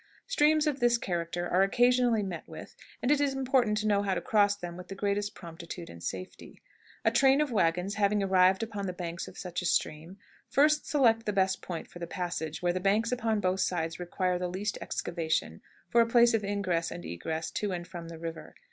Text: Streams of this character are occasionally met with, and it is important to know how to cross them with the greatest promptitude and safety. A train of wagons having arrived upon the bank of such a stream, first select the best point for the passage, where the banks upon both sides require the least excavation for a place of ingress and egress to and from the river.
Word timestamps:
Streams 0.25 0.65
of 0.65 0.79
this 0.79 0.97
character 0.97 1.47
are 1.47 1.61
occasionally 1.61 2.23
met 2.23 2.47
with, 2.49 2.75
and 3.03 3.11
it 3.11 3.21
is 3.21 3.35
important 3.35 3.77
to 3.77 3.87
know 3.87 4.01
how 4.01 4.15
to 4.15 4.19
cross 4.19 4.55
them 4.55 4.75
with 4.75 4.87
the 4.87 4.95
greatest 4.95 5.35
promptitude 5.35 5.91
and 5.91 6.01
safety. 6.03 6.59
A 7.05 7.11
train 7.11 7.39
of 7.39 7.51
wagons 7.51 7.93
having 7.93 8.23
arrived 8.23 8.63
upon 8.63 8.87
the 8.87 8.93
bank 8.93 9.19
of 9.27 9.37
such 9.37 9.61
a 9.61 9.65
stream, 9.67 10.17
first 10.49 10.87
select 10.87 11.27
the 11.27 11.33
best 11.33 11.61
point 11.61 11.87
for 11.87 11.99
the 11.99 12.07
passage, 12.07 12.63
where 12.63 12.73
the 12.73 12.79
banks 12.79 13.11
upon 13.11 13.41
both 13.41 13.59
sides 13.59 13.99
require 13.99 14.39
the 14.39 14.47
least 14.47 14.75
excavation 14.81 15.61
for 15.87 16.01
a 16.01 16.07
place 16.07 16.33
of 16.33 16.43
ingress 16.43 16.89
and 16.89 17.05
egress 17.05 17.51
to 17.51 17.71
and 17.71 17.87
from 17.87 18.07
the 18.07 18.17
river. 18.17 18.55